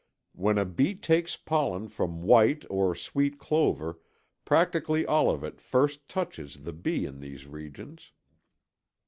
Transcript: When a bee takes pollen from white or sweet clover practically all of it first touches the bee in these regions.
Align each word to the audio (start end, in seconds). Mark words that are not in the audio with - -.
When 0.33 0.57
a 0.57 0.65
bee 0.65 0.95
takes 0.95 1.37
pollen 1.37 1.87
from 1.87 2.23
white 2.23 2.65
or 2.71 2.95
sweet 2.95 3.37
clover 3.37 3.99
practically 4.45 5.05
all 5.05 5.29
of 5.29 5.43
it 5.43 5.61
first 5.61 6.09
touches 6.09 6.63
the 6.63 6.73
bee 6.73 7.05
in 7.05 7.19
these 7.19 7.45
regions. 7.45 8.11